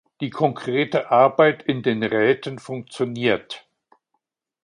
Die 0.19 0.31
konkrete 0.31 1.11
Arbeit 1.11 1.61
in 1.61 1.83
den 1.83 2.01
Räten 2.01 2.57
funktioniert. 2.57 3.67